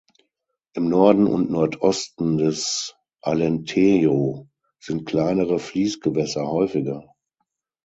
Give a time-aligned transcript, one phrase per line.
[0.73, 7.13] Im Norden und Nordosten des Alentejo sind kleinere Fließgewässer häufiger.